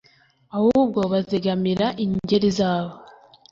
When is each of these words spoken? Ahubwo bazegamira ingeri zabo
Ahubwo 0.57 0.99
bazegamira 1.11 1.87
ingeri 2.03 2.49
zabo 2.57 2.93